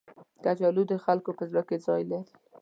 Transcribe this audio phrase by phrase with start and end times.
[0.43, 2.33] کچالو د خلکو په زړه کې ځای لري